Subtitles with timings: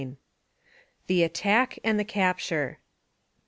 [1.05, 2.79] THE ATTACK AND THE CAPTURE.